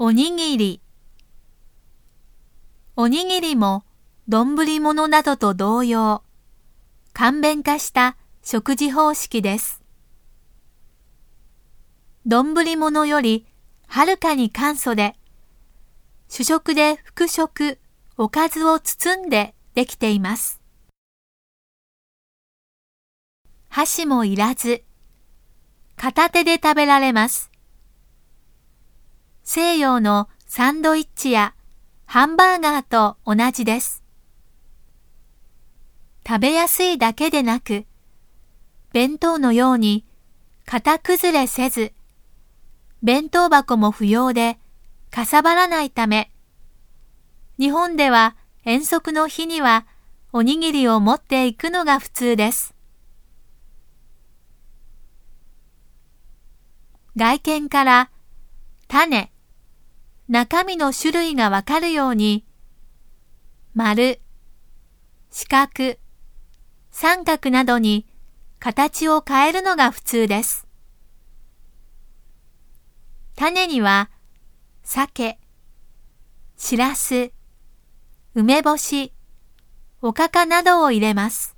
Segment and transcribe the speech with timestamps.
[0.00, 0.80] おにぎり。
[2.94, 3.82] おにぎりも
[4.28, 6.22] 丼物などと同様、
[7.12, 9.82] 簡便化した食事方式です。
[12.26, 13.48] 丼物より
[13.88, 15.16] はるかに簡素で、
[16.28, 17.80] 主食で副食、
[18.16, 20.60] おかずを包んでできています。
[23.68, 24.84] 箸もいらず、
[25.96, 27.50] 片手で食べられます。
[29.50, 31.54] 西洋のサンドイッチや
[32.04, 34.04] ハンバーガーと同じです。
[36.26, 37.86] 食べやすいだけでなく、
[38.92, 40.04] 弁当のように
[40.66, 41.94] 型崩れせず、
[43.02, 44.58] 弁当箱も不要で
[45.10, 46.30] かさばらないため、
[47.58, 48.36] 日本では
[48.66, 49.86] 遠足の日には
[50.30, 52.74] おにぎりを持っていくのが普通です。
[57.16, 58.10] 外見から
[58.88, 59.32] 種、
[60.28, 62.44] 中身の種類がわかるように、
[63.74, 64.20] 丸、
[65.30, 65.96] 四角、
[66.90, 68.06] 三角などに
[68.58, 70.66] 形を変えるのが普通です。
[73.36, 74.10] 種には、
[74.82, 75.38] 鮭、
[76.58, 77.32] しらす、
[78.34, 79.14] 梅干し、
[80.02, 81.57] おかかなどを入れます。